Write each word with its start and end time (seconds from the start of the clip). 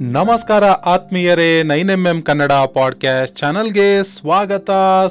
ನಮಸ್ಕಾರ 0.00 0.64
ಆತ್ಮೀಯರೇ 0.64 1.62
nine 1.62 1.90
M 1.90 2.06
M 2.06 2.22
Kannada 2.22 2.52
podcast 2.52 3.38
ಚಾನಲ್ಗೆ 3.38 4.02
ಸ್ವಾಗತ, 4.02 4.70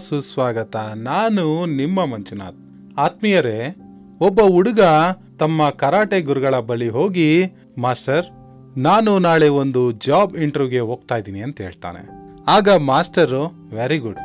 ಸುಸ್ವಾಗತ. 0.09 0.75
ನಾನು 0.95 1.65
ನಿಮ್ಮ 1.65 2.05
ಮಂಜುನಾಥ್. 2.05 2.99
ಆತ್ಮೀಯರೇ, 2.99 3.75
ಒಬ್ಬ 4.19 4.41
ಹುಡುಗ 4.41 4.79
ತಮ್ಮ 5.39 5.69
ಕರಾಟೆ 5.69 6.21
ಗುರುಗಳ 6.21 6.55
ಬಳಿ 6.55 6.89
ಹೋಗಿ, 6.89 7.45
ಮಾಸ್ಟರ್, 7.77 8.25
ನಾನು 8.79 9.19
ನಾಳೆ 9.19 9.47
ಒಂದು 9.47 9.91
ಜಾಬ್ 9.91 10.37
ಇಂಟರ್ವ್ಯೂಗೆ 10.37 10.79
ಹೋಗ್ತಾ 10.79 11.17
ಇದ್ದೀನಿ 11.17 11.39
ಅಂತ 11.39 11.61
ಹೇಳ್ತಾನೆ. 11.61 12.09
ಆಗ 12.47 12.69
ಮಾಸ್ಟರು, 12.69 13.45
ವೆರಿ 13.75 13.97
ಗುಡ್. 13.97 14.17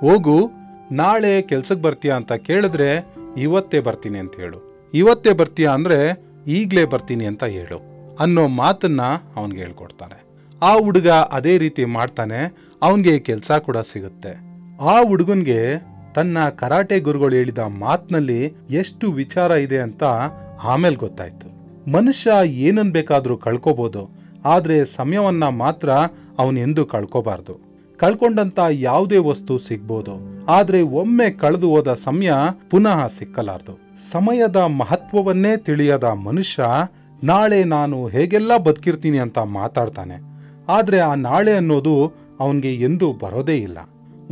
ಹೋಗು, 0.00 0.50
ನಾಳೆ 0.92 1.42
ಕೆಲ್ಸಕ್ಕೆ 1.42 1.82
ಬರ್ತೀಯಾ 1.82 2.16
ಅಂತ 2.16 2.32
ಕೇಳಿದ್ರೆ 2.32 3.14
ಇವತ್ತೇ 3.36 3.80
ಬರ್ತೀನಿ 3.80 4.18
ಅಂತ 4.18 4.36
ಹೇಳು. 4.36 4.90
ಇವತ್ತೇ 4.94 5.32
ಬರ್ತೀಯಾ 5.32 5.70
ಅಂದ್ರೆ 5.70 6.26
ಈಗಲೇ 6.46 6.84
ಬರ್ತೀನಿ 6.84 7.26
ಅಂತ 7.26 7.44
ಹೇಳು. 7.44 7.87
ಅನ್ನೋ 8.24 8.44
ಮಾತನ್ನ 8.62 9.02
ಅವನ್ಗೆ 9.38 9.60
ಹೇಳ್ಕೊಡ್ತಾನೆ. 9.64 10.18
ಆ 10.62 10.72
ಹುಡುಗ 10.84 11.08
ಅದೇ 11.36 11.54
ರೀತಿ 11.64 11.82
ಮಾಡ್ತಾನೆ, 11.96 12.40
ಅವನಿಗೆ 12.82 13.14
ಕೆಲಸ 13.28 13.50
ಕೂಡ 13.66 13.78
ಸಿಗುತ್ತೆ. 13.90 14.32
ಆ 14.92 14.96
ಹುಡುಗನ್ಗೆ 15.10 15.60
ತನ್ನ 16.16 16.38
ಕರಾಟೆ 16.60 16.96
ಗುರುಗಳು 17.06 17.34
ಹೇಳಿದ 17.38 17.62
ಮಾತಿನಲ್ಲಿ 17.82 18.40
ಎಷ್ಟು 18.80 19.06
ವಿಚಾರ 19.20 19.50
ಇದೆ 19.66 19.78
ಅಂತ 19.86 20.04
ಆಮೇಲೆ 20.72 20.96
ಗೊತ್ತಾಯ್ತು. 21.04 21.48
ಮನುಷ್ಯ 21.96 22.30
ಏನನ್ 22.66 22.94
ಬೇಕಾದರೂ 22.96 23.34
ಕಳ್ಕೋಬಹುದು 23.46 24.02
ಆದರೆ 24.46 24.76
ಸಮಯವನ್ನ 24.96 25.44
ಮಾತ್ರ 25.62 25.88
ಅವನ್ 26.42 26.58
ಎಂದು 26.64 26.82
ಕಳ್ಕೋಬಾರ್ದು. 26.92 27.54
ಕಳ್ಕೊಂಡಂತ 28.00 28.58
ಯಾವುದೇ 28.88 29.18
ವಸ್ತು 29.28 29.54
ಸಿಗ್ಬೋದು, 29.68 30.14
ಆದರೆ 30.56 30.80
ಒಮ್ಮೆ 31.00 31.28
ಕಳೆದು 31.42 31.68
ಹೋದ 31.72 31.92
ಸಮಯ 32.06 32.32
ಪುನಃ 32.70 32.98
ಸಿಕ್ಕಲಾರ್ದು. 33.16 33.74
ಸಮಯದ 34.12 34.58
ಮಹತ್ವವನ್ನೇ 34.80 35.54
ತಿಳಿಯದ 35.68 36.08
ಮನುಷ್ಯ 36.28 36.62
ನಾಳೆ 37.24 37.64
ನಾನು 37.64 38.06
ಹೇಗೆಲ್ಲ 38.06 38.56
ಬದುಕಿರ್ತೀನಿ 38.56 39.18
ಅಂತ 39.18 39.38
ಮಾತಾಡ್ತಾನೆ. 39.38 40.38
ಆದರೆ 40.68 40.98
ಆ 40.98 41.14
ನಾಳೆ 41.14 41.56
ಅನ್ನೋದು 41.56 42.12
ಅವನಿಗೆ 42.40 42.74
ಎಂದೂ 42.74 43.12
ಬರೋದೇ 43.12 43.56
ಇಲ್ಲ. 43.56 43.78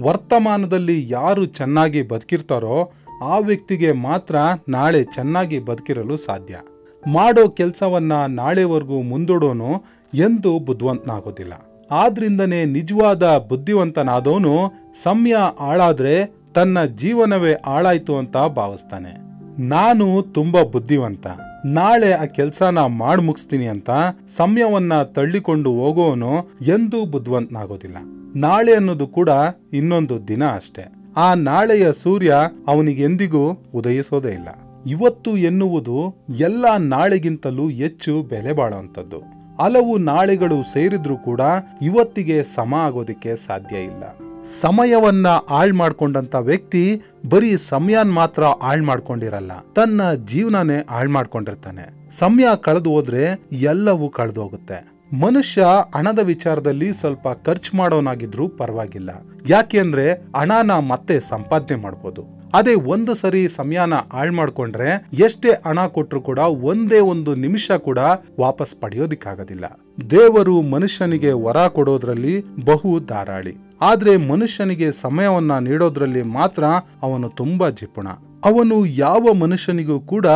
ವರ್ತಮಾನದಲ್ಲಿ 0.03 1.11
ಯಾರು 1.11 1.45
ಚೆನ್ನಾಗಿ 1.45 2.03
ಬದುಕಿರ್ತಾರೋ 2.03 2.93
ಆ 3.23 3.39
ವ್ಯಕ್ತಿಗೆ 3.39 3.93
ಮಾತ್ರ 3.93 4.37
ನಾಳೆ 4.69 5.05
ಚೆನ್ನಾಗಿ 5.05 5.59
ಬದುಕಿರಲು 5.59 6.17
ಸಾಧ್ಯ. 6.17 6.61
ಮಾಡೋ 7.07 7.49
ಕೆಲಸವನ್ನ 7.49 8.13
ನಾಳೆವರೆಗೂ 8.13 9.03
ಮುಂದೂಡೋನು 9.03 9.85
ಎಂದೂ 10.15 10.59
ಬುದ್ಧಿವಂತನಾಗೋದಿಲ್ಲ. 10.59 11.53
ಆದ್ರಿಂದನೇ 11.91 12.65
ನಿಜವಾದ 12.65 13.47
ಬುದ್ಧಿವಂತನಾದವನು 13.49 14.73
ಸಮಯ 15.03 15.35
ಆಳಾದ್ರೆ 15.61 16.35
ತನ್ನ 16.55 16.85
ಜೀವನವೇ 16.85 17.55
ಹಾಳಾಯ್ತು 17.67 18.17
ಅಂತ 18.17 18.37
ಭಾವಿಸ್ತಾನೆ. 18.37 19.27
ನಾನು 19.63 20.23
ತುಂಬಾ 20.23 20.63
ಬುದ್ಧಿವಂತ. 20.63 21.27
ನಾಳೆ 21.67 22.13
ಆ 22.13 22.25
ಕೆಲಸನ 22.25 22.79
ಮಾಡಿ 22.79 23.23
ಮುಗಿಸ್ತೀನಿ 23.23 23.67
ಅಂತ 23.67 23.91
ಸಮಯವನ್ನ 24.37 25.03
ತಳ್ಳಿಕೊಂಡು 25.03 25.73
ಹೋಗೋನು 25.73 26.33
ಎಂದೂ 26.67 27.05
ಬುದ್ಧಿವಂತನಾಗೋದಿಲ್ಲ. 27.05 27.97
ನಾಳೆ 28.37 28.75
ಅನ್ನೋದು 28.75 29.07
ಕೂಡ 29.07 29.29
ಇನ್ನೊಂದು 29.73 30.29
ದಿನ 30.29 30.45
ಅಷ್ಟೇ. 30.45 30.93
ಆ 31.17 31.35
ನಾಳೆಯ 31.35 31.93
ಸೂರ್ಯ 31.93 32.35
ಅವನಿಗೆ 32.67 33.03
ಎಂದಿಗೂ 33.03 33.65
ಉದಯಿಸೋದೇ 33.75 34.29
ಇಲ್ಲ. 34.29 34.49
ಇವತ್ತು 34.87 35.37
ಎನ್ನುವುದು 35.37 36.15
ಎಲ್ಲ 36.39 36.77
ನಾಳೆಗಿಂತಲೂ 36.77 37.69
ಹೆಚ್ಚು 37.69 38.23
ಬೆಲೆ 38.23 38.53
ಬಾಳುವಂಥದ್ದು 38.53 39.19
ಹಲವು 39.63 39.99
ನಾಳೆಗಳು 39.99 40.73
ಸೇರಿದ್ರೂ 40.73 41.17
ಕೂಡ 41.17 41.41
ಇವತ್ತಿಗೆ 41.83 42.45
ಸಮ 42.45 42.75
ಆಗೋದಕ್ಕೆ 42.75 43.37
ಸಾಧ್ಯ 43.37 43.77
ಇಲ್ಲ. 43.77 44.03
ಸಮಯವನ್ನ 44.49 45.27
ಹಾಳ್ 45.49 45.73
ಮಾಡ್ಕೊಂಡಂತ 45.73 46.35
ವ್ಯಕ್ತಿ 46.35 47.03
ಬರೀ 47.31 47.57
ಸಮಯನ್ 47.57 48.13
ಮಾತ್ರ 48.13 48.43
ಹಾಳ್ 48.63 48.83
ಮಾಡ್ಕೊಂಡಿರಲ್ಲ, 48.83 49.53
ತನ್ನ 49.61 50.13
ಜೀವನನೇ 50.13 50.87
ಹಾಳ್ 50.91 51.09
ಮಾಡ್ಕೊಂಡಿರ್ತಾನೆ. 51.09 52.11
ಸಮಯ 52.11 52.45
ಕಳೆದು 52.61 52.91
ಹೋದ್ರೆ 52.91 53.41
ಎಲ್ಲವೂ 53.53 54.09
ಕಳೆದು 54.09 54.43
ಹೋಗುತ್ತೆ. 54.43 54.96
ಮನುಷ್ಯ 55.13 55.67
ಹಣದ 55.95 56.19
ವಿಚಾರದಲ್ಲಿ 56.19 56.93
ಸ್ವಲ್ಪ 56.93 57.29
ಖರ್ಚು 57.29 57.77
ಮಾಡೋನಾಗಿದ್ರೂ 57.77 58.49
ಪರವಾಗಿಲ್ಲ. 58.49 59.11
ಯಾಕೆಂದ್ರೆ 59.49 60.13
ಹಣನ 60.13 60.71
ಮತ್ತೆ 60.71 61.21
ಸಂಪಾದನೆ 61.21 61.79
ಮಾಡ್ಬೋದು. 61.79 62.25
ಅದೇ 62.55 62.75
ಒಂದು 62.75 63.15
ಸರಿ 63.15 63.49
ಸಮಯನ 63.49 63.95
ಹಾಳು 64.13 64.33
ಮಾಡ್ಕೊಂಡ್ರೆ 64.33 65.07
ಎಷ್ಟೇ 65.13 65.49
ಹಣ 65.67 65.87
ಕೊಟ್ರು 65.87 66.21
ಕೂಡ 66.21 66.39
ಒಂದೇ 66.39 67.01
ಒಂದು 67.01 67.35
ನಿಮಿಷ 67.35 67.71
ಕೂಡ 67.71 67.99
ವಾಪಸ್ 68.41 68.81
ಪಡೆಯೋದಿಕ್ಕಾಗೋದಿಲ್ಲ. 68.81 69.81
ದೇವರು 70.11 70.63
ಮನುಷ್ಯನಿಗೆ 70.63 71.33
ವರ 71.33 71.67
ಕೊಡೋದ್ರಲ್ಲಿ 71.67 72.45
ಬಹು 72.65 73.01
ಧಾರಾಳಿ. 73.01 73.57
ಆದ್ರೆ 73.81 74.17
ಮನುಷ್ಯನಿಗೆ 74.17 74.93
ಸಮಯವನ್ನ 74.93 75.59
ನೀಡೋದ್ರಲ್ಲಿ 75.59 76.23
ಮಾತ್ರ 76.23 76.65
ಅವನು 77.03 77.29
ತುಂಬಾ 77.29 77.71
ಜಿಪುಣ. 77.71 78.09
ಅವನು 78.47 78.87
ಯಾವ 78.87 79.33
ಮನುಷ್ಯನಿಗೂ 79.33 80.01
ಕೂಡ 80.01 80.27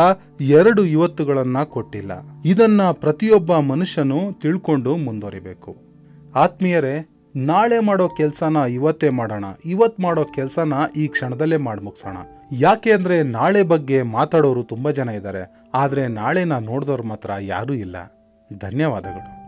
ಎರಡು 0.41 0.85
ಇವತ್ತುಗಳನ್ನ 0.85 1.63
ಕೊಟ್ಟಿಲ್ಲ. 1.63 2.11
ಇದನ್ನ 2.45 2.81
ಪ್ರತಿಯೊಬ್ಬ 2.91 3.57
ಮನುಷ್ಯನು 3.57 4.39
ತಿಳ್ಕೊಂಡು 4.39 4.97
ಮುಂದುವರಿಬೇಕು. 4.97 5.77
ಆತ್ಮೀಯರೇ, 6.35 7.09
ನಾಳೆ 7.35 7.79
ಮಾಡೋ 7.79 8.07
ಕೆಲಸನ 8.07 8.57
ಇವತ್ತೇ 8.57 9.09
ಮಾಡೋಣ. 9.09 9.45
ಇವತ್ 9.65 9.99
ಮಾಡೋ 9.99 10.23
ಕೆಲಸನ 10.23 10.73
ಈ 10.95 11.07
ಕ್ಷಣದಲ್ಲೇ 11.07 11.57
ಮಾಡಿ 11.57 11.81
ಮುಗಿಸೋಣ. 11.81 12.17
ಯಾಕೆ 12.51 12.91
ಅಂದ್ರೆ 12.91 13.23
ನಾಳೆ 13.23 13.63
ಬಗ್ಗೆ 13.63 14.01
ಮಾತಾಡೋರು 14.01 14.63
ತುಂಬಾ 14.63 14.91
ಜನ 14.91 15.09
ಇದ್ದಾರೆ. 15.09 15.69
ಆದರೆ 15.73 16.07
ನಾಳೆನ 16.07 16.57
ನೋಡಿದವ್ರು 16.57 17.03
ಮಾತ್ರ 17.03 17.31
ಯಾರೂ 17.39 17.73
ಇಲ್ಲ. 17.73 18.13
ಧನ್ಯವಾದಗಳು. 18.59 19.40